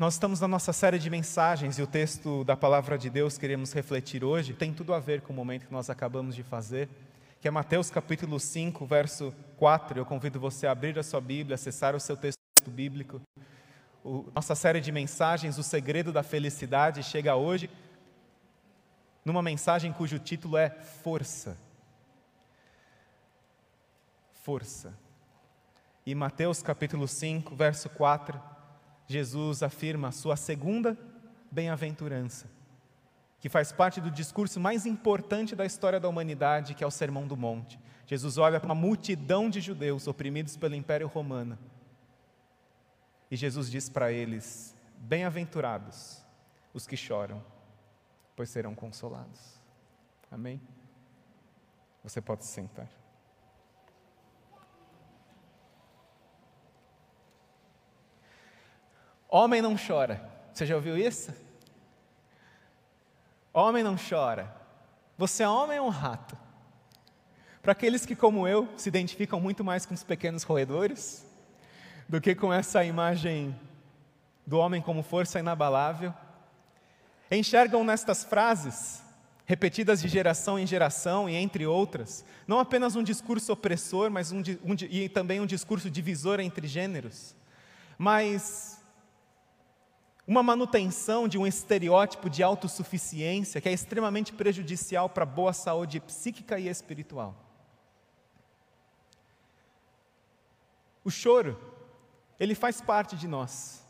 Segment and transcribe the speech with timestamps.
[0.00, 3.40] Nós estamos na nossa série de mensagens e o texto da palavra de Deus que
[3.40, 6.88] queremos refletir hoje tem tudo a ver com o momento que nós acabamos de fazer,
[7.38, 9.98] que é Mateus capítulo 5, verso 4.
[9.98, 13.20] Eu convido você a abrir a sua Bíblia, acessar o seu texto bíblico.
[14.02, 17.68] O, nossa série de mensagens, O Segredo da Felicidade, chega hoje
[19.22, 21.58] numa mensagem cujo título é Força.
[24.32, 24.94] Força.
[26.06, 28.59] E Mateus capítulo 5, verso 4
[29.10, 30.96] Jesus afirma a sua segunda
[31.50, 32.48] bem-aventurança,
[33.40, 37.26] que faz parte do discurso mais importante da história da humanidade, que é o Sermão
[37.26, 37.76] do Monte.
[38.06, 41.58] Jesus olha para uma multidão de judeus oprimidos pelo Império Romano.
[43.28, 46.24] E Jesus diz para eles: Bem-aventurados
[46.72, 47.44] os que choram,
[48.36, 49.60] pois serão consolados.
[50.30, 50.60] Amém?
[52.04, 52.88] Você pode se sentar.
[59.30, 60.28] Homem não chora.
[60.52, 61.32] Você já ouviu isso?
[63.54, 64.52] Homem não chora.
[65.16, 66.36] Você é homem ou um rato?
[67.62, 71.24] Para aqueles que, como eu, se identificam muito mais com os pequenos roedores
[72.08, 73.54] do que com essa imagem
[74.46, 76.12] do homem como força inabalável,
[77.30, 79.00] enxergam nestas frases,
[79.46, 84.38] repetidas de geração em geração e entre outras, não apenas um discurso opressor, mas um,
[84.64, 87.36] um, e também um discurso divisor entre gêneros,
[87.96, 88.69] mas
[90.30, 95.98] uma manutenção de um estereótipo de autossuficiência que é extremamente prejudicial para a boa saúde
[95.98, 97.34] psíquica e espiritual.
[101.02, 101.58] O choro,
[102.38, 103.84] ele faz parte de nós.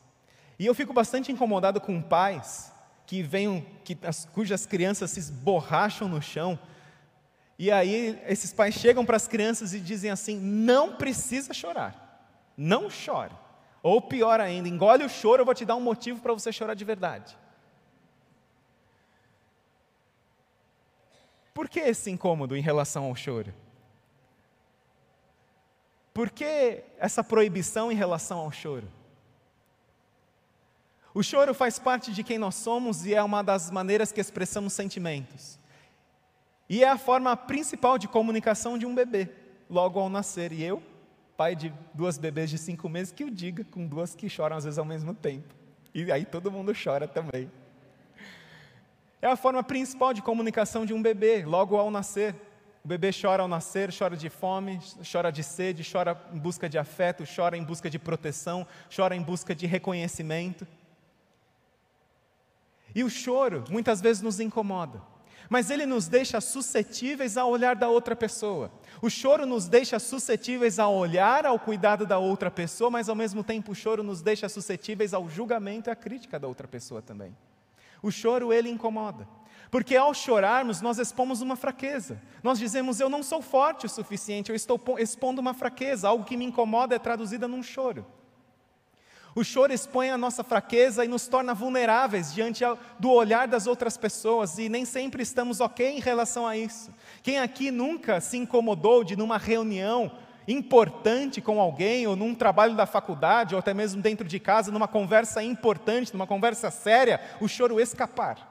[0.58, 2.72] E eu fico bastante incomodado com pais
[3.06, 6.58] que vêm, que, as, cujas crianças se esborracham no chão,
[7.58, 12.88] e aí esses pais chegam para as crianças e dizem assim: não precisa chorar, não
[12.88, 13.34] chore.
[13.82, 16.74] Ou pior ainda, engole o choro, eu vou te dar um motivo para você chorar
[16.74, 17.36] de verdade.
[21.54, 23.52] Por que esse incômodo em relação ao choro?
[26.12, 28.88] Por que essa proibição em relação ao choro?
[31.12, 34.72] O choro faz parte de quem nós somos e é uma das maneiras que expressamos
[34.72, 35.58] sentimentos.
[36.68, 39.28] E é a forma principal de comunicação de um bebê,
[39.68, 40.52] logo ao nascer.
[40.52, 40.80] E eu
[41.40, 44.64] pai de duas bebês de cinco meses que o diga, com duas que choram às
[44.64, 45.54] vezes ao mesmo tempo.
[45.94, 47.50] E aí todo mundo chora também.
[49.22, 52.34] É a forma principal de comunicação de um bebê, logo ao nascer.
[52.84, 54.80] O bebê chora ao nascer, chora de fome,
[55.10, 59.22] chora de sede, chora em busca de afeto, chora em busca de proteção, chora em
[59.22, 60.66] busca de reconhecimento.
[62.94, 65.00] E o choro muitas vezes nos incomoda
[65.48, 68.70] mas ele nos deixa suscetíveis ao olhar da outra pessoa.
[69.00, 73.42] O choro nos deixa suscetíveis ao olhar, ao cuidado da outra pessoa, mas ao mesmo
[73.42, 77.36] tempo o choro nos deixa suscetíveis ao julgamento e à crítica da outra pessoa também.
[78.02, 79.26] O choro ele incomoda.
[79.70, 82.20] Porque ao chorarmos, nós expomos uma fraqueza.
[82.42, 86.36] Nós dizemos, eu não sou forte o suficiente, eu estou expondo uma fraqueza, algo que
[86.36, 88.04] me incomoda é traduzida num choro.
[89.34, 92.64] O choro expõe a nossa fraqueza e nos torna vulneráveis diante
[92.98, 96.92] do olhar das outras pessoas e nem sempre estamos ok em relação a isso.
[97.22, 100.10] Quem aqui nunca se incomodou de numa reunião
[100.48, 104.88] importante com alguém ou num trabalho da faculdade ou até mesmo dentro de casa, numa
[104.88, 108.48] conversa importante, numa conversa séria, o choro escapar?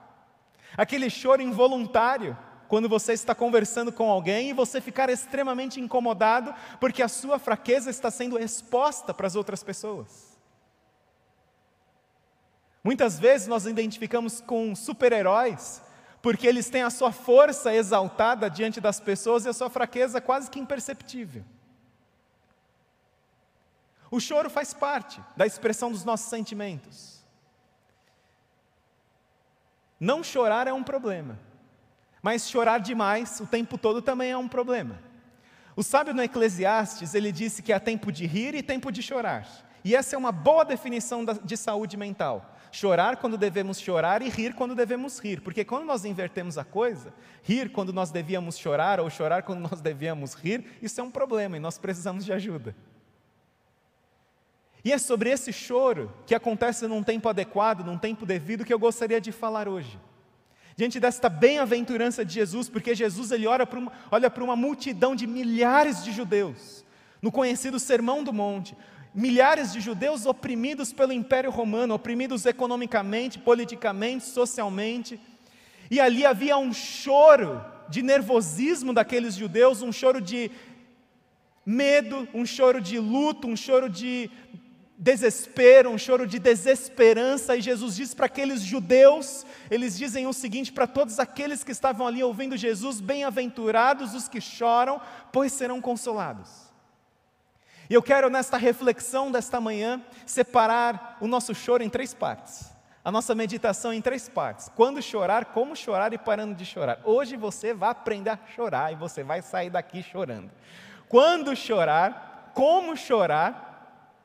[0.78, 2.38] Aquele choro involuntário
[2.70, 7.90] quando você está conversando com alguém e você ficar extremamente incomodado porque a sua fraqueza
[7.90, 10.29] está sendo exposta para as outras pessoas.
[12.84, 15.82] Muitas vezes nós identificamos com super-heróis,
[16.22, 20.50] porque eles têm a sua força exaltada diante das pessoas e a sua fraqueza quase
[20.50, 21.44] que imperceptível.
[24.12, 27.20] O choro faz parte da expressão dos nossos sentimentos.
[30.00, 31.38] Não chorar é um problema,
[32.22, 35.00] mas chorar demais o tempo todo também é um problema.
[35.76, 39.48] O sábio no Eclesiastes, ele disse que há tempo de rir e tempo de chorar.
[39.84, 42.58] E essa é uma boa definição de saúde mental.
[42.72, 47.14] Chorar quando devemos chorar e rir quando devemos rir, porque quando nós invertemos a coisa,
[47.42, 51.58] rir quando nós devíamos chorar ou chorar quando nós devíamos rir, isso é um problema
[51.58, 52.76] e nós precisamos de ajuda.
[54.84, 58.80] E é sobre esse choro que acontece num tempo adequado, num tempo devido, que eu
[58.80, 60.00] gostaria de falar hoje.
[60.76, 65.14] Diante desta bem-aventurança de Jesus, porque Jesus ele olha para, uma, olha para uma multidão
[65.14, 66.86] de milhares de judeus,
[67.22, 68.78] no conhecido Sermão do Monte,
[69.20, 75.20] milhares de judeus oprimidos pelo Império Romano, oprimidos economicamente, politicamente, socialmente.
[75.92, 80.50] E ali havia um choro de nervosismo daqueles judeus, um choro de
[81.66, 84.32] medo, um choro de luto, um choro de
[84.98, 90.72] desespero, um choro de desesperança, e Jesus diz para aqueles judeus, eles dizem o seguinte
[90.72, 95.02] para todos aqueles que estavam ali ouvindo Jesus: bem-aventurados os que choram,
[95.34, 96.69] pois serão consolados.
[97.90, 102.72] E eu quero, nesta reflexão desta manhã, separar o nosso choro em três partes.
[103.04, 104.70] A nossa meditação em três partes.
[104.76, 107.00] Quando chorar, como chorar e parando de chorar.
[107.04, 110.52] Hoje você vai aprender a chorar e você vai sair daqui chorando.
[111.08, 113.70] Quando chorar, como chorar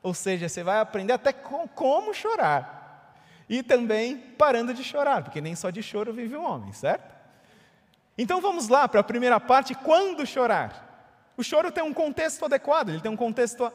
[0.05, 3.11] ou seja, você vai aprender até com, como chorar.
[3.49, 7.11] E também parando de chorar, porque nem só de choro vive o homem, certo?
[8.15, 10.84] Então vamos lá para a primeira parte, quando chorar?
[11.37, 13.71] O choro tem um contexto adequado, ele tem um contexto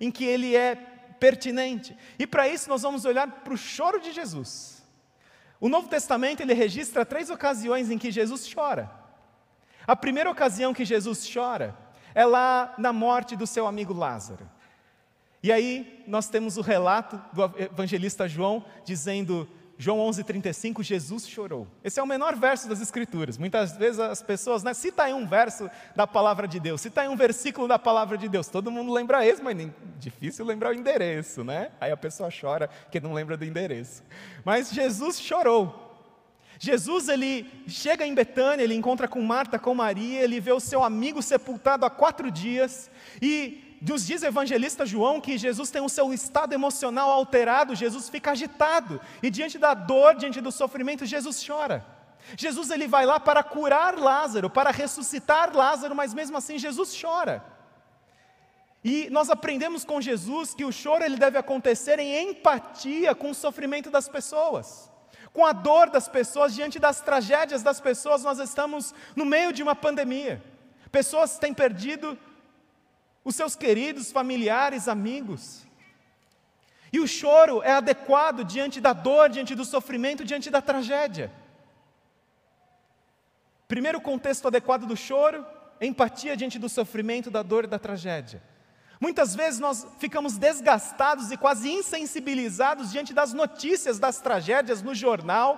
[0.00, 0.74] em que ele é
[1.18, 1.96] pertinente.
[2.18, 4.82] E para isso nós vamos olhar para o choro de Jesus.
[5.60, 8.90] O Novo Testamento ele registra três ocasiões em que Jesus chora.
[9.86, 11.74] A primeira ocasião que Jesus chora
[12.14, 14.48] é lá na morte do seu amigo Lázaro.
[15.42, 19.48] E aí nós temos o relato do evangelista João dizendo,
[19.80, 21.68] João 11:35, Jesus chorou.
[21.84, 23.38] Esse é o menor verso das Escrituras.
[23.38, 27.08] Muitas vezes as pessoas, né, cita aí um verso da palavra de Deus, cita aí
[27.08, 28.48] um versículo da palavra de Deus.
[28.48, 29.56] Todo mundo lembra esse, mas
[30.00, 31.70] difícil lembrar o endereço, né?
[31.80, 34.02] Aí a pessoa chora que não lembra do endereço.
[34.44, 35.86] Mas Jesus chorou.
[36.58, 40.82] Jesus ele chega em Betânia, ele encontra com Marta, com Maria, ele vê o seu
[40.82, 42.90] amigo sepultado há quatro dias
[43.22, 48.08] e nos diz o evangelista João que Jesus tem o seu estado emocional alterado, Jesus
[48.08, 51.84] fica agitado, e diante da dor, diante do sofrimento, Jesus chora.
[52.36, 57.44] Jesus ele vai lá para curar Lázaro, para ressuscitar Lázaro, mas mesmo assim Jesus chora.
[58.84, 63.34] E nós aprendemos com Jesus que o choro ele deve acontecer em empatia com o
[63.34, 64.90] sofrimento das pessoas.
[65.32, 69.62] Com a dor das pessoas, diante das tragédias das pessoas, nós estamos no meio de
[69.62, 70.42] uma pandemia.
[70.90, 72.18] Pessoas têm perdido
[73.28, 75.66] os seus queridos, familiares, amigos.
[76.90, 81.30] E o choro é adequado diante da dor, diante do sofrimento, diante da tragédia.
[83.66, 85.44] Primeiro contexto adequado do choro,
[85.78, 88.42] empatia diante do sofrimento, da dor e da tragédia.
[88.98, 95.52] Muitas vezes nós ficamos desgastados e quase insensibilizados diante das notícias das tragédias no jornal,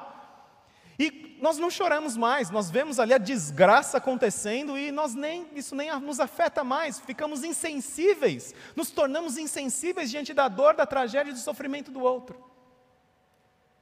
[0.98, 1.08] e
[1.40, 5.90] nós não choramos mais, nós vemos ali a desgraça acontecendo e nós nem, isso nem
[6.00, 11.38] nos afeta mais, ficamos insensíveis, nos tornamos insensíveis diante da dor, da tragédia e do
[11.38, 12.42] sofrimento do outro.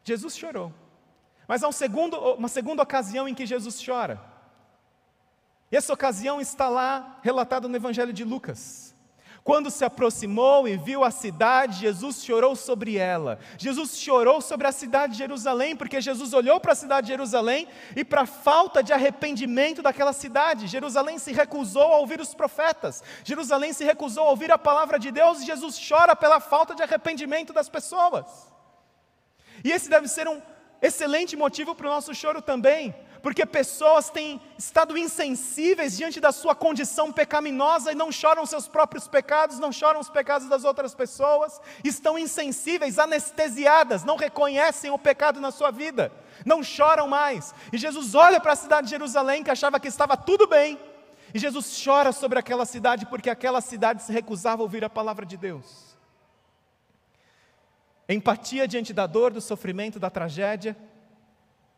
[0.04, 0.72] Jesus chorou.
[1.46, 4.20] Mas há um segundo, uma segunda ocasião em que Jesus chora.
[5.70, 8.94] E essa ocasião está lá relatada no Evangelho de Lucas.
[9.48, 13.38] Quando se aproximou e viu a cidade, Jesus chorou sobre ela.
[13.56, 17.66] Jesus chorou sobre a cidade de Jerusalém, porque Jesus olhou para a cidade de Jerusalém
[17.96, 20.66] e para a falta de arrependimento daquela cidade.
[20.66, 23.02] Jerusalém se recusou a ouvir os profetas.
[23.24, 26.82] Jerusalém se recusou a ouvir a palavra de Deus e Jesus chora pela falta de
[26.82, 28.52] arrependimento das pessoas.
[29.64, 30.42] E esse deve ser um
[30.82, 36.54] excelente motivo para o nosso choro também, porque pessoas têm estado insensíveis diante da sua
[36.54, 41.60] condição pecaminosa e não choram seus próprios pecados, não choram os pecados das outras pessoas,
[41.82, 46.12] estão insensíveis, anestesiadas, não reconhecem o pecado na sua vida,
[46.44, 47.54] não choram mais.
[47.72, 50.78] E Jesus olha para a cidade de Jerusalém, que achava que estava tudo bem,
[51.34, 55.26] e Jesus chora sobre aquela cidade, porque aquela cidade se recusava a ouvir a palavra
[55.26, 55.88] de Deus.
[58.08, 60.74] Empatia diante da dor, do sofrimento, da tragédia,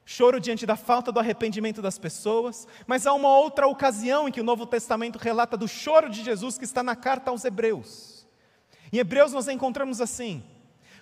[0.05, 4.41] choro diante da falta do arrependimento das pessoas, mas há uma outra ocasião em que
[4.41, 8.27] o Novo Testamento relata do choro de Jesus que está na carta aos Hebreus.
[8.93, 10.43] Em Hebreus nós encontramos assim: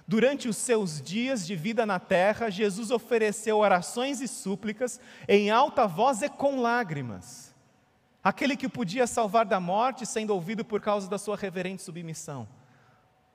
[0.08, 5.86] Durante os seus dias de vida na terra, Jesus ofereceu orações e súplicas em alta
[5.86, 7.54] voz e com lágrimas.
[8.24, 12.48] Aquele que podia salvar da morte, sendo ouvido por causa da sua reverente submissão.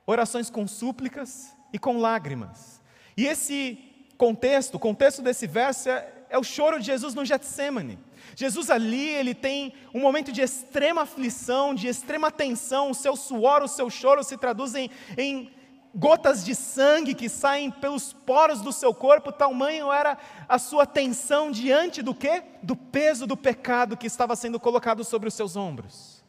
[0.05, 2.81] Orações com súplicas e com lágrimas.
[3.15, 3.92] E esse
[4.23, 7.99] contexto, o contexto desse verso é, é o choro de Jesus no Getsemane.
[8.37, 13.61] Jesus ali, ele tem um momento de extrema aflição, de extrema tensão, o seu suor,
[13.61, 15.51] o seu choro se traduzem em
[15.93, 21.51] gotas de sangue que saem pelos poros do seu corpo, tamanho era a sua tensão
[21.51, 22.43] diante do quê?
[22.63, 26.23] Do peso do pecado que estava sendo colocado sobre os seus ombros.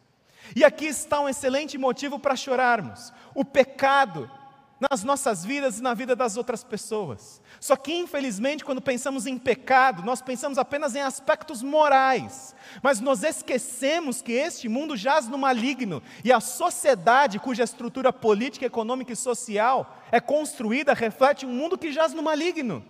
[0.57, 3.13] E aqui está um excelente motivo para chorarmos.
[3.37, 4.29] O pecado
[4.79, 7.41] nas nossas vidas e na vida das outras pessoas.
[7.61, 13.23] Só que, infelizmente, quando pensamos em pecado, nós pensamos apenas em aspectos morais, mas nós
[13.23, 19.17] esquecemos que este mundo jaz no maligno e a sociedade, cuja estrutura política, econômica e
[19.17, 22.85] social é construída, reflete um mundo que jaz no maligno.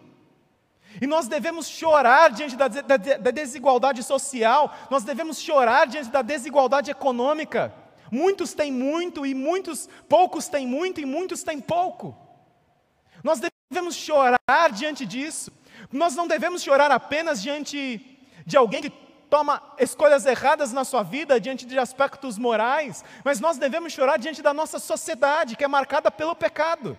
[1.00, 7.84] E nós devemos chorar diante da desigualdade social, nós devemos chorar diante da desigualdade econômica
[8.11, 12.17] Muitos têm muito e muitos, poucos têm muito e muitos têm pouco.
[13.23, 15.51] Nós devemos chorar diante disso.
[15.93, 18.91] Nós não devemos chorar apenas diante de alguém que
[19.31, 24.43] toma escolhas erradas na sua vida, diante de aspectos morais, mas nós devemos chorar diante
[24.43, 26.97] da nossa sociedade, que é marcada pelo pecado.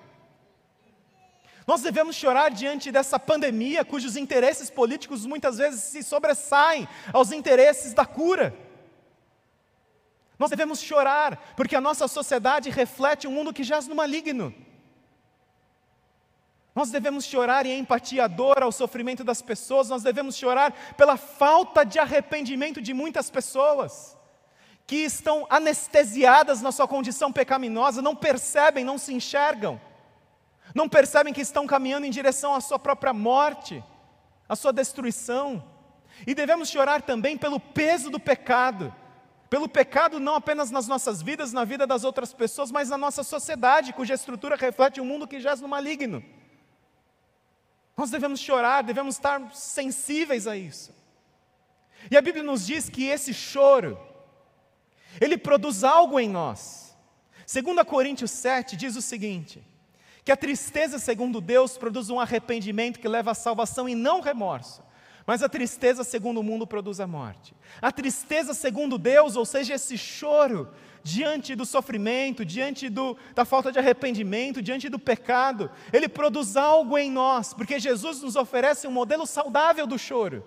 [1.68, 7.94] Nós devemos chorar diante dessa pandemia, cujos interesses políticos muitas vezes se sobressaem aos interesses
[7.94, 8.54] da cura.
[10.38, 14.54] Nós devemos chorar, porque a nossa sociedade reflete um mundo que jaz no maligno.
[16.76, 21.16] Nós devemos chorar em empatia à dor, ao sofrimento das pessoas, nós devemos chorar pela
[21.16, 24.18] falta de arrependimento de muitas pessoas
[24.86, 29.80] que estão anestesiadas na sua condição pecaminosa, não percebem, não se enxergam,
[30.76, 33.84] não percebem que estão caminhando em direção à sua própria morte,
[34.48, 35.64] à sua destruição.
[36.28, 38.94] E devemos chorar também pelo peso do pecado,
[39.50, 43.24] pelo pecado não apenas nas nossas vidas, na vida das outras pessoas, mas na nossa
[43.24, 46.24] sociedade, cuja estrutura reflete um mundo que jaz no maligno.
[47.96, 50.94] Nós devemos chorar, devemos estar sensíveis a isso.
[52.10, 53.98] E a Bíblia nos diz que esse choro,
[55.22, 56.96] ele produz algo em nós.
[57.52, 59.64] 2 Coríntios 7 diz o seguinte:
[60.26, 64.84] que a tristeza, segundo Deus, produz um arrependimento que leva à salvação e não remorso.
[65.26, 67.56] Mas a tristeza, segundo o mundo, produz a morte.
[67.82, 70.70] A tristeza, segundo Deus, ou seja, esse choro,
[71.04, 76.98] diante do sofrimento, diante do, da falta de arrependimento, diante do pecado, ele produz algo
[76.98, 80.44] em nós, porque Jesus nos oferece um modelo saudável do choro.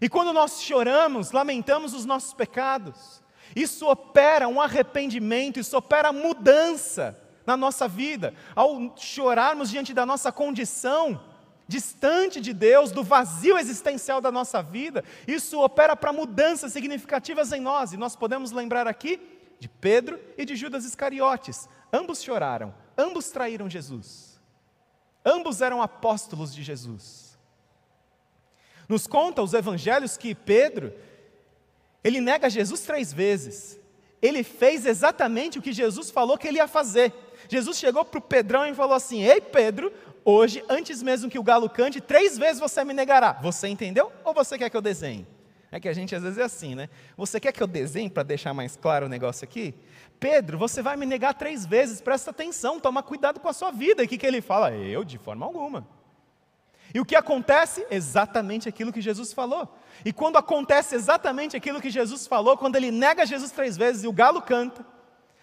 [0.00, 3.22] E quando nós choramos, lamentamos os nossos pecados,
[3.54, 8.34] isso opera um arrependimento, isso opera mudança na nossa vida.
[8.54, 11.20] Ao chorarmos diante da nossa condição,
[11.68, 17.60] distante de Deus, do vazio existencial da nossa vida, isso opera para mudanças significativas em
[17.60, 17.92] nós.
[17.92, 19.20] E nós podemos lembrar aqui
[19.60, 21.68] de Pedro e de Judas Iscariotes.
[21.92, 24.40] Ambos choraram, ambos traíram Jesus.
[25.24, 27.38] Ambos eram apóstolos de Jesus.
[28.88, 30.94] Nos conta os evangelhos que Pedro,
[32.02, 33.78] ele nega Jesus três vezes.
[34.22, 37.12] Ele fez exatamente o que Jesus falou que ele ia fazer.
[37.48, 39.92] Jesus chegou para o Pedrão e falou assim: Ei Pedro,
[40.30, 43.32] hoje, antes mesmo que o galo cante, três vezes você me negará.
[43.40, 44.12] Você entendeu?
[44.24, 45.26] Ou você quer que eu desenhe?
[45.72, 46.88] É que a gente às vezes é assim, né?
[47.16, 49.74] Você quer que eu desenhe para deixar mais claro o negócio aqui?
[50.20, 54.02] Pedro, você vai me negar três vezes, presta atenção, toma cuidado com a sua vida.
[54.02, 54.70] E o que, que ele fala?
[54.72, 55.86] Eu, de forma alguma.
[56.94, 57.86] E o que acontece?
[57.90, 59.76] Exatamente aquilo que Jesus falou.
[60.04, 64.08] E quando acontece exatamente aquilo que Jesus falou, quando ele nega Jesus três vezes e
[64.08, 64.84] o galo canta,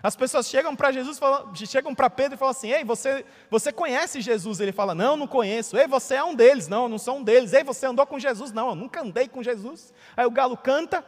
[0.06, 3.72] as pessoas chegam para Jesus, falam, chegam para Pedro e falam assim: Ei, você, você
[3.72, 4.60] conhece Jesus?
[4.60, 5.76] Ele fala: Não, não conheço.
[5.76, 6.68] Ei, você é um deles?
[6.68, 7.54] Não, eu não sou um deles.
[7.54, 8.52] Ei, você andou com Jesus?
[8.52, 9.92] Não, eu nunca andei com Jesus.
[10.16, 11.04] Aí o galo canta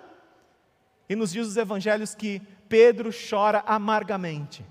[1.07, 4.65] e nos diz os evangelhos que Pedro chora amargamente.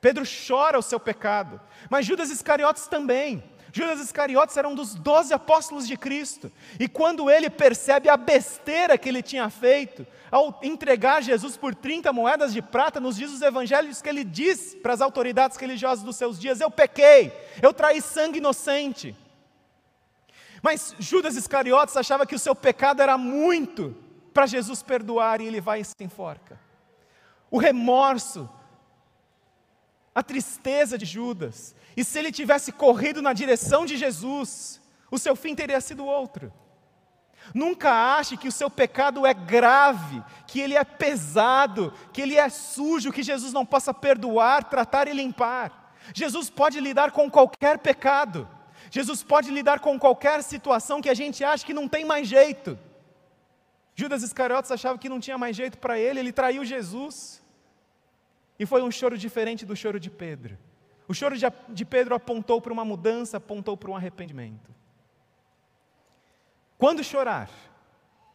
[0.00, 3.42] Pedro chora o seu pecado, mas Judas Iscariotes também.
[3.76, 8.96] Judas Iscariotes era um dos doze apóstolos de Cristo, e quando ele percebe a besteira
[8.96, 13.42] que ele tinha feito, ao entregar Jesus por 30 moedas de prata, nos diz os
[13.42, 18.00] evangelhos que ele diz para as autoridades religiosas dos seus dias: Eu pequei, eu traí
[18.00, 19.16] sangue inocente.
[20.62, 23.92] Mas Judas Iscariotes achava que o seu pecado era muito
[24.32, 26.60] para Jesus perdoar e ele vai e se enforca.
[27.50, 28.48] O remorso,
[30.14, 34.80] a tristeza de Judas, e se ele tivesse corrido na direção de Jesus,
[35.10, 36.52] o seu fim teria sido outro.
[37.52, 42.48] Nunca ache que o seu pecado é grave, que ele é pesado, que ele é
[42.48, 45.92] sujo, que Jesus não possa perdoar, tratar e limpar.
[46.14, 48.48] Jesus pode lidar com qualquer pecado.
[48.90, 52.78] Jesus pode lidar com qualquer situação que a gente acha que não tem mais jeito.
[53.94, 57.43] Judas Iscariotes achava que não tinha mais jeito para ele, ele traiu Jesus.
[58.58, 60.56] E foi um choro diferente do choro de Pedro.
[61.06, 61.34] O choro
[61.68, 64.74] de Pedro apontou para uma mudança, apontou para um arrependimento.
[66.78, 67.50] Quando chorar,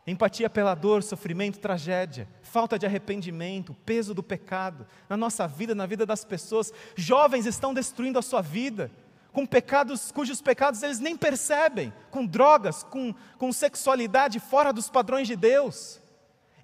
[0.06, 5.86] empatia pela dor, sofrimento, tragédia, falta de arrependimento, peso do pecado na nossa vida, na
[5.86, 8.92] vida das pessoas, jovens estão destruindo a sua vida
[9.32, 15.28] com pecados cujos pecados eles nem percebem, com drogas, com, com sexualidade fora dos padrões
[15.28, 16.02] de Deus,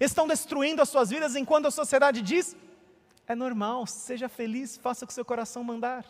[0.00, 2.56] estão destruindo as suas vidas enquanto a sociedade diz:
[3.28, 6.04] é normal, seja feliz, faça o que seu coração mandar.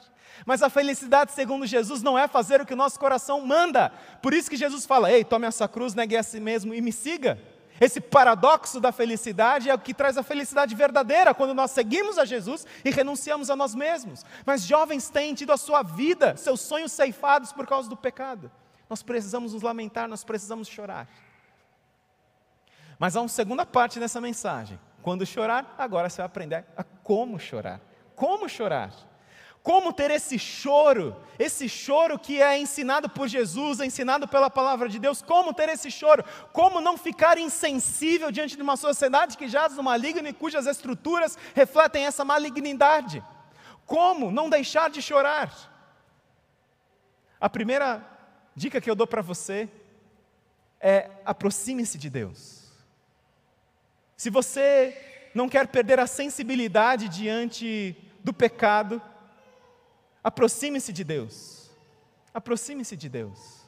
[0.45, 3.91] Mas a felicidade, segundo Jesus, não é fazer o que o nosso coração manda.
[4.21, 6.93] Por isso que Jesus fala: ei, tome essa cruz, negue a si mesmo e me
[6.93, 7.39] siga.
[7.81, 12.25] Esse paradoxo da felicidade é o que traz a felicidade verdadeira, quando nós seguimos a
[12.25, 14.25] Jesus e renunciamos a nós mesmos.
[14.45, 18.51] Mas jovens têm tido a sua vida, seus sonhos ceifados por causa do pecado.
[18.89, 21.07] Nós precisamos nos lamentar, nós precisamos chorar.
[22.99, 27.39] Mas há uma segunda parte dessa mensagem quando chorar, agora você vai aprender a como
[27.39, 27.81] chorar.
[28.17, 28.93] Como chorar?
[29.63, 34.89] Como ter esse choro, esse choro que é ensinado por Jesus, é ensinado pela palavra
[34.89, 39.47] de Deus, como ter esse choro, como não ficar insensível diante de uma sociedade que
[39.47, 43.23] jaz no maligno e cujas estruturas refletem essa malignidade.
[43.85, 45.53] Como não deixar de chorar?
[47.41, 48.05] A primeira
[48.57, 49.69] dica que eu dou para você
[50.81, 52.67] é aproxime-se de Deus.
[54.17, 59.00] Se você não quer perder a sensibilidade diante do pecado,
[60.26, 61.71] Aproxime-se de Deus.
[62.35, 63.61] Aproxime-se de Deus.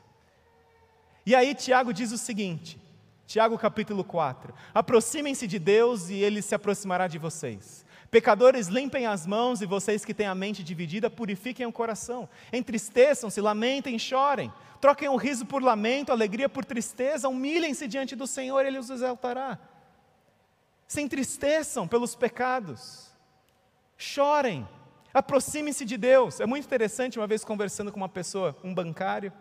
[1.24, 2.80] E aí Tiago diz o seguinte,
[3.28, 7.86] Tiago capítulo 4: Aproximem-se de Deus e ele se aproximará de vocês.
[8.10, 12.28] Pecadores, limpem as mãos e vocês que têm a mente dividida, purifiquem o coração.
[12.52, 14.52] Entristeçam-se, lamentem, chorem.
[14.80, 18.90] Troquem o riso por lamento, alegria por tristeza, humilhem-se diante do Senhor e Ele os
[18.90, 19.60] exaltará.
[20.88, 23.12] Se entristeçam pelos pecados,
[23.96, 24.66] chorem,
[25.12, 26.38] Aproxime-se de Deus.
[26.38, 29.32] É muito interessante, uma vez conversando com uma pessoa, um bancário,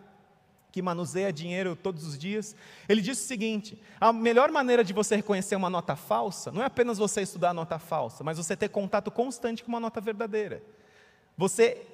[0.72, 2.54] que manuseia dinheiro todos os dias,
[2.88, 6.66] ele disse o seguinte: a melhor maneira de você reconhecer uma nota falsa não é
[6.66, 10.62] apenas você estudar a nota falsa, mas você ter contato constante com uma nota verdadeira.
[11.36, 11.86] Você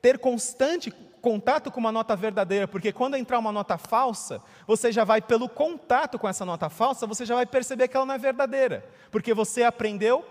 [0.00, 5.04] ter constante contato com uma nota verdadeira, porque quando entrar uma nota falsa, você já
[5.04, 8.18] vai, pelo contato com essa nota falsa, você já vai perceber que ela não é
[8.18, 10.24] verdadeira, porque você aprendeu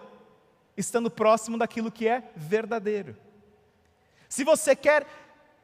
[0.75, 3.15] estando próximo daquilo que é verdadeiro.
[4.27, 5.05] Se você quer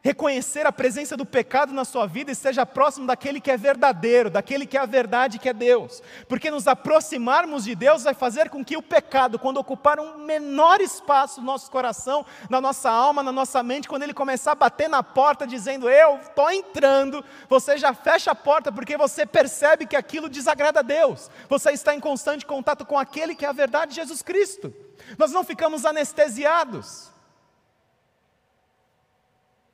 [0.07, 4.65] reconhecer a presença do pecado na sua vida, esteja próximo daquele que é verdadeiro, daquele
[4.65, 6.01] que é a verdade, que é Deus.
[6.29, 10.79] Porque nos aproximarmos de Deus vai fazer com que o pecado, quando ocupar um menor
[10.79, 14.87] espaço no nosso coração, na nossa alma, na nossa mente, quando ele começar a bater
[14.87, 19.95] na porta dizendo, eu estou entrando, você já fecha a porta porque você percebe que
[19.97, 21.29] aquilo desagrada a Deus.
[21.49, 24.73] Você está em constante contato com aquele que é a verdade, Jesus Cristo.
[25.17, 27.16] Nós não ficamos anestesiados.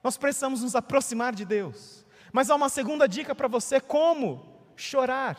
[0.03, 2.05] Nós precisamos nos aproximar de Deus.
[2.31, 4.45] Mas há uma segunda dica para você: como
[4.75, 5.37] chorar.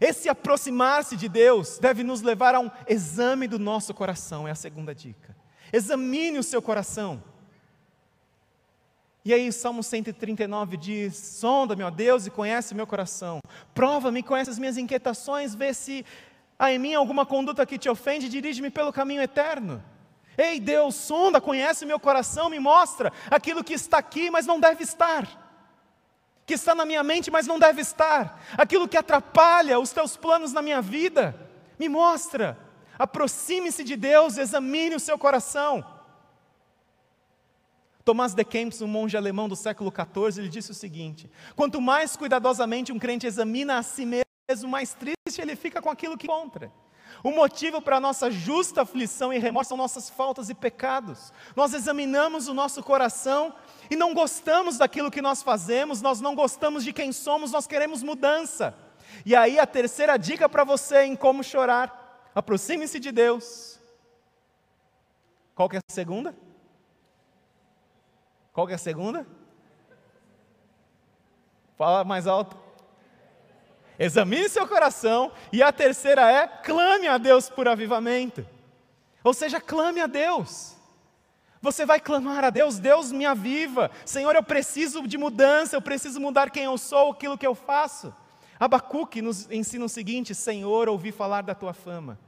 [0.00, 4.54] Esse aproximar-se de Deus deve nos levar a um exame do nosso coração, é a
[4.54, 5.36] segunda dica.
[5.72, 7.22] Examine o seu coração.
[9.24, 13.40] E aí, o Salmo 139 diz: Sonda-me, ó Deus, e conhece meu coração.
[13.74, 16.04] Prova-me, conhece as minhas inquietações, vê se
[16.58, 19.82] há em mim alguma conduta que te ofende, dirige-me pelo caminho eterno.
[20.36, 24.82] Ei Deus, sonda, conhece meu coração, me mostra aquilo que está aqui, mas não deve
[24.82, 25.28] estar,
[26.46, 30.52] que está na minha mente, mas não deve estar, aquilo que atrapalha os teus planos
[30.52, 31.38] na minha vida,
[31.78, 32.58] me mostra.
[32.98, 35.84] Aproxime-se de Deus, examine o seu coração.
[38.04, 42.16] Tomás de Kempis, um monge alemão do século XIV, ele disse o seguinte: quanto mais
[42.16, 46.72] cuidadosamente um crente examina a si mesmo, mais triste ele fica com aquilo que encontra.
[47.22, 51.32] O motivo para a nossa justa aflição e remorso são nossas faltas e pecados.
[51.56, 53.54] Nós examinamos o nosso coração
[53.90, 58.02] e não gostamos daquilo que nós fazemos, nós não gostamos de quem somos, nós queremos
[58.02, 58.74] mudança.
[59.26, 63.78] E aí a terceira dica para você em como chorar: aproxime-se de Deus.
[65.54, 66.34] Qual que é a segunda?
[68.52, 69.26] Qual que é a segunda?
[71.76, 72.61] Fala mais alto.
[74.02, 75.30] Examine seu coração.
[75.52, 78.44] E a terceira é: clame a Deus por avivamento.
[79.22, 80.76] Ou seja, clame a Deus.
[81.60, 83.88] Você vai clamar a Deus, Deus me aviva.
[84.04, 88.12] Senhor, eu preciso de mudança, eu preciso mudar quem eu sou, aquilo que eu faço.
[88.58, 92.18] Abacuque nos ensina o seguinte: Senhor, ouvi falar da tua fama.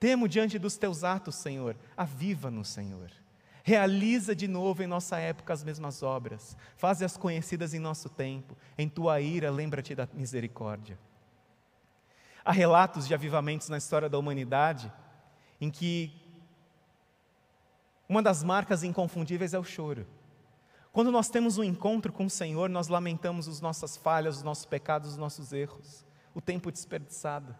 [0.00, 1.76] Temo diante dos teus atos, Senhor.
[1.96, 3.21] Aviva-nos, Senhor.
[3.62, 8.88] Realiza de novo em nossa época as mesmas obras, faze-as conhecidas em nosso tempo, em
[8.88, 10.98] tua ira lembra-te da misericórdia.
[12.44, 14.92] Há relatos de avivamentos na história da humanidade
[15.60, 16.12] em que
[18.08, 20.06] uma das marcas inconfundíveis é o choro.
[20.92, 24.66] Quando nós temos um encontro com o Senhor, nós lamentamos as nossas falhas, os nossos
[24.66, 27.56] pecados, os nossos erros, o tempo desperdiçado.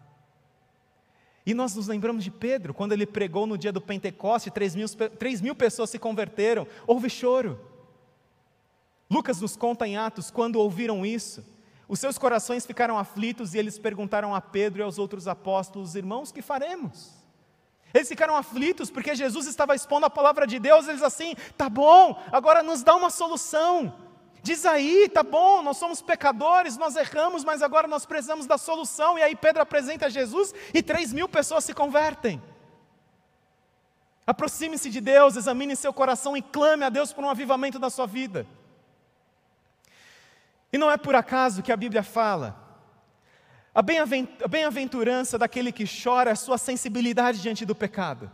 [1.44, 4.88] E nós nos lembramos de Pedro, quando ele pregou no dia do Pentecoste, 3 mil,
[4.88, 7.58] 3 mil pessoas se converteram, houve choro.
[9.10, 11.44] Lucas nos conta em Atos, quando ouviram isso,
[11.88, 16.32] os seus corações ficaram aflitos e eles perguntaram a Pedro e aos outros apóstolos, irmãos,
[16.32, 17.10] que faremos?
[17.92, 22.18] Eles ficaram aflitos porque Jesus estava expondo a palavra de Deus, eles assim, tá bom,
[22.32, 23.92] agora nos dá uma solução.
[24.42, 29.16] Diz aí, tá bom, nós somos pecadores, nós erramos, mas agora nós precisamos da solução.
[29.16, 32.42] E aí Pedro apresenta Jesus e três mil pessoas se convertem.
[34.26, 38.06] Aproxime-se de Deus, examine seu coração e clame a Deus por um avivamento da sua
[38.06, 38.44] vida.
[40.72, 42.56] E não é por acaso que a Bíblia fala:
[43.72, 48.30] A bem-aventurança daquele que chora é sua sensibilidade diante do pecado.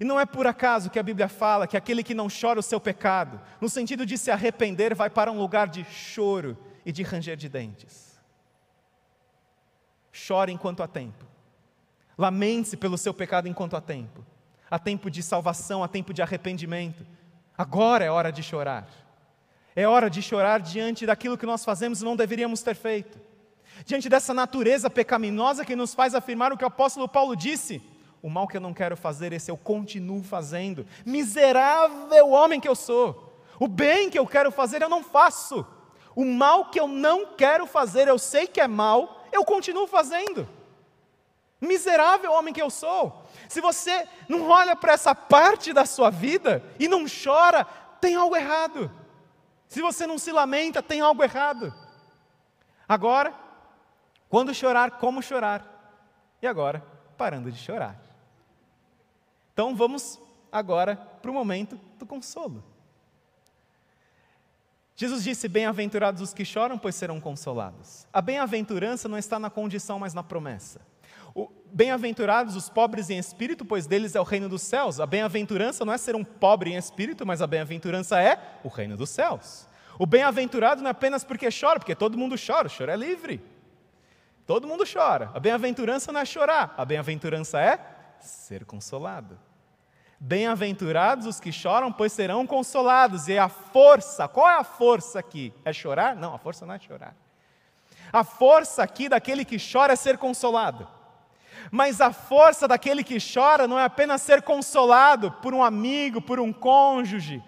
[0.00, 2.62] E não é por acaso que a Bíblia fala que aquele que não chora o
[2.62, 7.02] seu pecado, no sentido de se arrepender, vai para um lugar de choro e de
[7.02, 8.20] ranger de dentes.
[10.10, 11.24] Chore enquanto há tempo.
[12.18, 14.24] Lamente-se pelo seu pecado enquanto há tempo.
[14.70, 17.06] Há tempo de salvação, há tempo de arrependimento.
[17.56, 18.88] Agora é hora de chorar.
[19.76, 23.18] É hora de chorar diante daquilo que nós fazemos e não deveríamos ter feito.
[23.84, 27.82] Diante dessa natureza pecaminosa que nos faz afirmar o que o apóstolo Paulo disse:
[28.24, 30.86] o mal que eu não quero fazer, esse eu continuo fazendo.
[31.04, 33.38] Miserável homem que eu sou.
[33.60, 35.66] O bem que eu quero fazer, eu não faço.
[36.16, 40.48] O mal que eu não quero fazer, eu sei que é mal, eu continuo fazendo.
[41.60, 43.26] Miserável homem que eu sou.
[43.46, 47.66] Se você não olha para essa parte da sua vida e não chora,
[48.00, 48.90] tem algo errado.
[49.68, 51.74] Se você não se lamenta, tem algo errado.
[52.88, 53.34] Agora,
[54.30, 56.00] quando chorar, como chorar?
[56.40, 56.82] E agora,
[57.18, 58.02] parando de chorar.
[59.54, 60.20] Então vamos
[60.52, 62.62] agora para o momento do consolo.
[64.96, 68.06] Jesus disse: Bem-aventurados os que choram, pois serão consolados.
[68.12, 70.80] A bem-aventurança não está na condição, mas na promessa.
[71.72, 75.00] Bem-aventurados os pobres em espírito, pois deles é o reino dos céus.
[75.00, 78.96] A bem-aventurança não é ser um pobre em espírito, mas a bem-aventurança é o reino
[78.96, 79.68] dos céus.
[79.98, 83.40] O bem-aventurado não é apenas porque chora, porque todo mundo chora, o choro é livre.
[84.46, 85.30] Todo mundo chora.
[85.34, 87.93] A bem-aventurança não é chorar, a bem-aventurança é
[88.26, 89.38] ser consolado.
[90.18, 93.28] Bem-aventurados os que choram, pois serão consolados.
[93.28, 95.52] E a força, qual é a força aqui?
[95.64, 96.16] É chorar?
[96.16, 97.14] Não, a força não é chorar.
[98.12, 100.88] A força aqui daquele que chora é ser consolado.
[101.70, 106.40] Mas a força daquele que chora não é apenas ser consolado por um amigo, por
[106.40, 107.42] um cônjuge.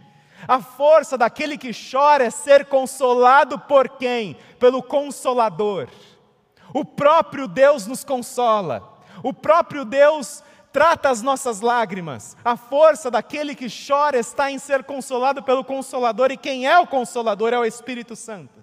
[0.46, 4.36] A força daquele que chora é ser consolado por quem?
[4.58, 5.88] Pelo Consolador.
[6.74, 9.00] O próprio Deus nos consola.
[9.22, 10.42] O próprio Deus
[10.76, 12.36] trata as nossas lágrimas.
[12.44, 16.86] A força daquele que chora está em ser consolado pelo Consolador, e quem é o
[16.86, 18.62] Consolador é o Espírito Santo.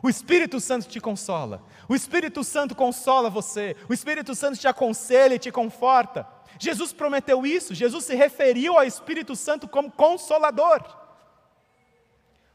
[0.00, 5.34] O Espírito Santo te consola, o Espírito Santo consola você, o Espírito Santo te aconselha
[5.34, 6.28] e te conforta.
[6.60, 10.80] Jesus prometeu isso, Jesus se referiu ao Espírito Santo como consolador.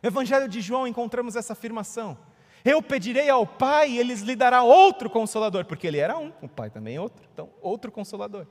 [0.01, 2.17] No Evangelho de João encontramos essa afirmação.
[2.63, 6.47] Eu pedirei ao Pai e ele lhe dará outro consolador, porque ele era um, o
[6.47, 8.47] Pai também é outro, então outro consolador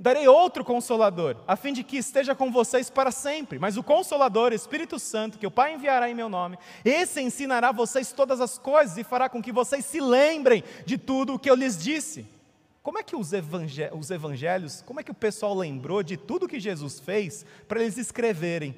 [0.00, 3.58] darei outro consolador, a fim de que esteja com vocês para sempre.
[3.58, 8.10] Mas o consolador, Espírito Santo, que o Pai enviará em meu nome, esse ensinará vocês
[8.10, 11.54] todas as coisas e fará com que vocês se lembrem de tudo o que eu
[11.54, 12.26] lhes disse.
[12.82, 16.48] Como é que os, evangé os evangelhos, como é que o pessoal lembrou de tudo
[16.48, 18.74] que Jesus fez para eles escreverem?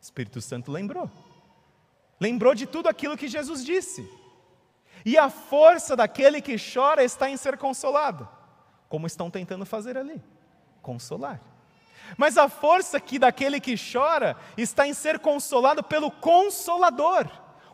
[0.00, 1.10] Espírito Santo lembrou.
[2.20, 4.08] Lembrou de tudo aquilo que Jesus disse.
[5.04, 8.37] E a força daquele que chora está em ser consolado
[8.88, 10.22] como estão tentando fazer ali
[10.82, 11.40] consolar.
[12.16, 17.28] Mas a força aqui daquele que chora está em ser consolado pelo Consolador.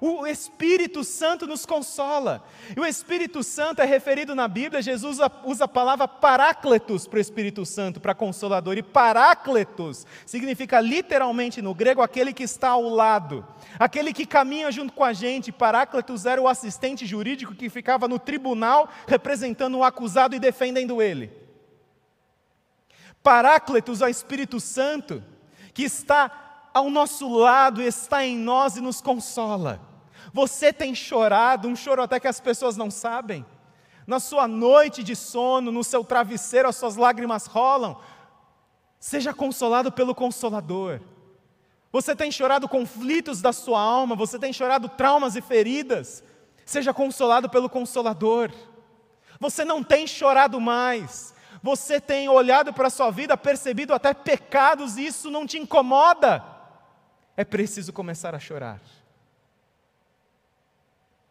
[0.07, 2.45] O Espírito Santo nos consola.
[2.77, 7.21] E o Espírito Santo é referido na Bíblia, Jesus usa a palavra parácletos para o
[7.21, 8.77] Espírito Santo, para consolador.
[8.77, 13.47] E parácletos significa literalmente no grego aquele que está ao lado,
[13.79, 15.51] aquele que caminha junto com a gente.
[15.51, 21.33] Parácletos era o assistente jurídico que ficava no tribunal representando o acusado e defendendo ele.
[23.23, 25.25] Parácletos é o Espírito Santo
[25.73, 29.94] que está ao nosso lado, está em nós e nos consola.
[30.35, 33.47] Você tem chorado, um choro até que as pessoas não sabem.
[34.05, 37.97] Na sua noite de sono, no seu travesseiro, as suas lágrimas rolam.
[38.99, 41.01] Seja consolado pelo Consolador.
[41.93, 46.25] Você tem chorado conflitos da sua alma, você tem chorado traumas e feridas.
[46.67, 48.51] Seja consolado pelo Consolador.
[49.39, 51.33] Você não tem chorado mais.
[51.63, 56.45] Você tem olhado para a sua vida, percebido até pecados e isso não te incomoda.
[57.37, 58.81] É preciso começar a chorar.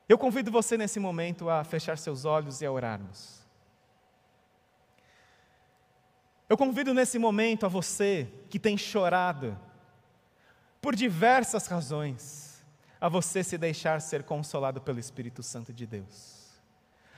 [0.08, 3.42] Eu convido você nesse momento a fechar seus olhos e a orarmos.
[6.50, 9.58] Eu convido nesse momento a você que tem chorado,
[10.82, 12.64] por diversas razões,
[13.00, 16.62] a você se deixar ser consolado pelo Espírito Santo de Deus,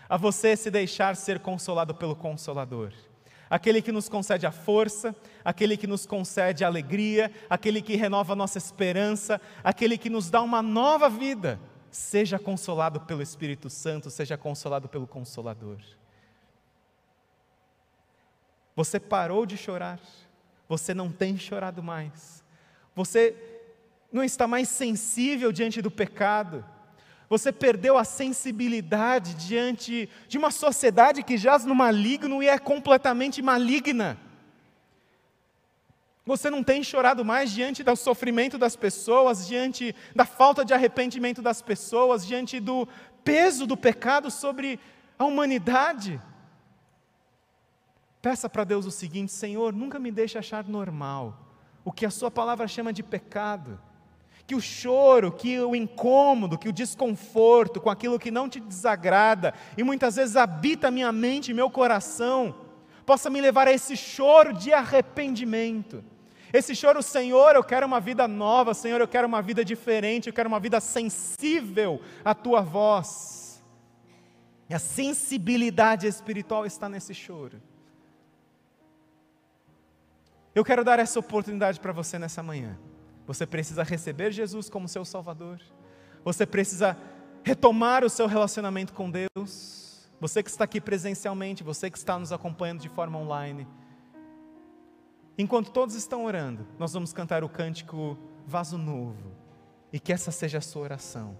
[0.07, 2.93] a você se deixar ser consolado pelo Consolador,
[3.49, 8.33] aquele que nos concede a força, aquele que nos concede a alegria, aquele que renova
[8.33, 11.59] a nossa esperança, aquele que nos dá uma nova vida
[11.95, 15.77] Seja consolado pelo Espírito Santo, seja consolado pelo Consolador.
[18.75, 20.01] Você parou de chorar,
[20.67, 22.43] você não tem chorado mais,
[22.93, 23.33] você
[24.11, 26.65] não está mais sensível diante do pecado,
[27.27, 33.41] Você perdeu a sensibilidade diante de uma sociedade que jaz no maligno e é completamente
[33.41, 34.17] maligna.
[36.25, 41.39] Você não tem chorado mais diante do sofrimento das pessoas, diante da falta de arrependimento
[41.39, 42.87] das pessoas, diante do
[43.23, 44.79] peso do pecado sobre
[45.19, 46.19] a humanidade.
[48.23, 51.37] Peça para Deus o seguinte: Senhor, nunca me deixe achar normal
[51.83, 53.79] o que a Sua palavra chama de pecado.
[54.47, 59.53] Que o choro, que o incômodo, que o desconforto com aquilo que não te desagrada
[59.75, 62.55] e muitas vezes habita minha mente e meu coração,
[63.07, 66.03] possa me levar a esse choro de arrependimento
[66.53, 70.33] esse choro, Senhor, eu quero uma vida nova, Senhor, eu quero uma vida diferente, eu
[70.33, 73.63] quero uma vida sensível à tua voz.
[74.69, 77.61] E a sensibilidade espiritual está nesse choro.
[80.53, 82.77] Eu quero dar essa oportunidade para você nessa manhã.
[83.27, 85.59] Você precisa receber Jesus como seu Salvador.
[86.23, 86.97] Você precisa
[87.43, 90.09] retomar o seu relacionamento com Deus.
[90.19, 93.67] Você que está aqui presencialmente, você que está nos acompanhando de forma online.
[95.37, 98.17] Enquanto todos estão orando, nós vamos cantar o cântico
[98.47, 99.33] Vaso Novo,
[99.91, 101.37] e que essa seja a sua oração.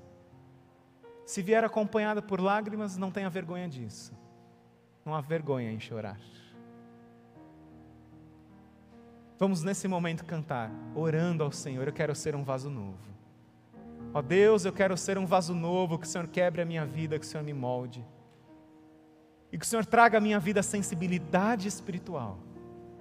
[1.25, 4.13] Se vier acompanhada por lágrimas, não tenha vergonha disso.
[5.03, 6.19] Não há vergonha em chorar.
[9.37, 11.87] Vamos nesse momento cantar, orando ao Senhor.
[11.87, 12.97] Eu quero ser um vaso novo.
[14.13, 17.17] Ó Deus, eu quero ser um vaso novo, que o Senhor quebre a minha vida,
[17.17, 18.05] que o Senhor me molde.
[19.51, 22.39] E que o Senhor traga à minha vida sensibilidade espiritual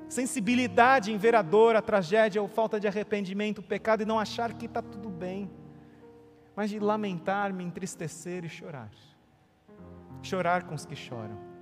[0.08, 4.18] sensibilidade em ver a dor, a tragédia ou falta de arrependimento, o pecado e não
[4.18, 5.50] achar que está tudo bem,
[6.54, 8.90] mas de lamentar, me entristecer e chorar.
[10.22, 11.53] Chorar com os que choram.